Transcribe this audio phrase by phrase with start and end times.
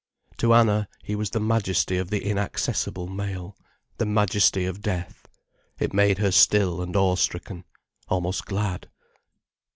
[0.37, 3.55] To Anna, he was the majesty of the inaccessible male,
[3.99, 5.27] the majesty of death.
[5.79, 7.65] It made her still and awe stricken,
[8.09, 8.89] almost glad.